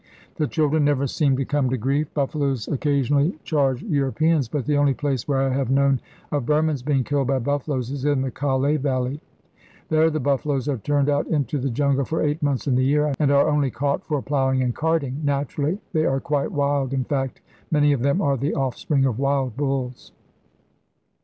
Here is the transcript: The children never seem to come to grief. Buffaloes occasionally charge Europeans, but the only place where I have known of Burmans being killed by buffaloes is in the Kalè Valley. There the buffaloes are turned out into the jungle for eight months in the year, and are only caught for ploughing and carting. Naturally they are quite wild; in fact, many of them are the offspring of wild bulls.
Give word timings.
The 0.37 0.47
children 0.47 0.83
never 0.83 1.05
seem 1.05 1.37
to 1.37 1.45
come 1.45 1.69
to 1.69 1.77
grief. 1.77 2.11
Buffaloes 2.15 2.67
occasionally 2.67 3.37
charge 3.43 3.83
Europeans, 3.83 4.47
but 4.47 4.65
the 4.65 4.75
only 4.75 4.95
place 4.95 5.27
where 5.27 5.37
I 5.43 5.49
have 5.49 5.69
known 5.69 6.01
of 6.31 6.47
Burmans 6.47 6.81
being 6.83 7.03
killed 7.03 7.27
by 7.27 7.37
buffaloes 7.37 7.91
is 7.91 8.03
in 8.03 8.23
the 8.23 8.31
Kalè 8.31 8.79
Valley. 8.79 9.21
There 9.89 10.09
the 10.09 10.19
buffaloes 10.19 10.67
are 10.67 10.77
turned 10.79 11.07
out 11.07 11.27
into 11.27 11.59
the 11.59 11.69
jungle 11.69 12.03
for 12.05 12.23
eight 12.23 12.41
months 12.41 12.65
in 12.65 12.73
the 12.73 12.83
year, 12.83 13.13
and 13.19 13.29
are 13.31 13.47
only 13.47 13.69
caught 13.69 14.03
for 14.03 14.23
ploughing 14.23 14.63
and 14.63 14.73
carting. 14.73 15.21
Naturally 15.23 15.77
they 15.93 16.03
are 16.07 16.19
quite 16.19 16.51
wild; 16.51 16.93
in 16.95 17.03
fact, 17.03 17.39
many 17.69 17.93
of 17.93 18.01
them 18.01 18.21
are 18.23 18.37
the 18.37 18.55
offspring 18.55 19.05
of 19.05 19.19
wild 19.19 19.55
bulls. 19.55 20.13